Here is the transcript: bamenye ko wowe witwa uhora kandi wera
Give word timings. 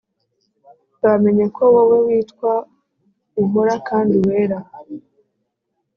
bamenye 1.03 1.45
ko 1.55 1.63
wowe 1.73 1.97
witwa 2.05 2.51
uhora 3.43 3.73
kandi 3.87 4.15
wera 4.27 4.57